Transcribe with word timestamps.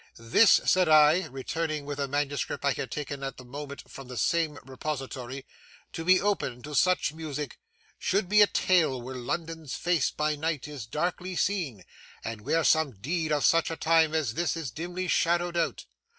'This,' 0.17 0.61
said 0.65 0.89
I, 0.89 1.27
returning 1.27 1.85
with 1.85 1.99
a 1.99 2.07
manuscript 2.07 2.65
I 2.65 2.71
had 2.71 2.89
taken 2.89 3.21
at 3.21 3.37
the 3.37 3.45
moment, 3.45 3.83
from 3.87 4.07
the 4.07 4.17
same 4.17 4.57
repository, 4.65 5.45
'to 5.93 6.03
be 6.03 6.19
opened 6.19 6.63
to 6.63 6.73
such 6.73 7.13
music, 7.13 7.59
should 7.99 8.27
be 8.27 8.41
a 8.41 8.47
tale 8.47 8.99
where 8.99 9.13
London's 9.13 9.75
face 9.75 10.09
by 10.09 10.35
night 10.35 10.67
is 10.67 10.87
darkly 10.87 11.35
seen, 11.35 11.83
and 12.23 12.41
where 12.41 12.63
some 12.63 12.93
deed 12.93 13.31
of 13.31 13.45
such 13.45 13.69
a 13.69 13.75
time 13.77 14.15
as 14.15 14.33
this 14.33 14.57
is 14.57 14.71
dimly 14.71 15.07
shadowed 15.07 15.55
out. 15.55 15.85